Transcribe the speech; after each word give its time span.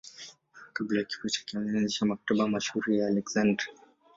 Kabla 0.73 0.99
ya 0.99 1.05
kifo 1.05 1.29
chake 1.29 1.57
alianzisha 1.57 2.05
Maktaba 2.05 2.47
mashuhuri 2.47 2.97
ya 2.99 3.07
Aleksandria. 3.07 3.73